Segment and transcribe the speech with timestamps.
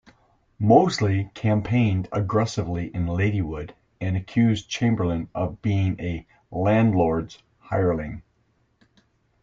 [0.57, 8.23] Mosley campaigned aggressively in Ladywood; and accused Chamberlain of being a "landlords' hireling".